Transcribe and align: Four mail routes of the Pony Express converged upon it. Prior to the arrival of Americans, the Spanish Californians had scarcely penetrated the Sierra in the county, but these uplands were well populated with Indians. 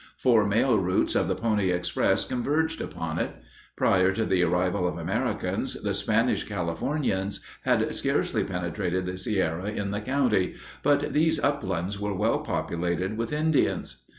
Four 0.17 0.47
mail 0.47 0.79
routes 0.79 1.13
of 1.13 1.27
the 1.27 1.35
Pony 1.35 1.69
Express 1.69 2.25
converged 2.25 2.81
upon 2.81 3.19
it. 3.19 3.35
Prior 3.77 4.11
to 4.13 4.25
the 4.25 4.41
arrival 4.43 4.87
of 4.87 4.97
Americans, 4.97 5.75
the 5.79 5.93
Spanish 5.93 6.43
Californians 6.43 7.39
had 7.65 7.93
scarcely 7.93 8.43
penetrated 8.43 9.05
the 9.05 9.15
Sierra 9.15 9.65
in 9.65 9.91
the 9.91 10.01
county, 10.01 10.55
but 10.81 11.13
these 11.13 11.39
uplands 11.41 11.99
were 11.99 12.15
well 12.17 12.39
populated 12.39 13.15
with 13.15 13.31
Indians. 13.31 13.97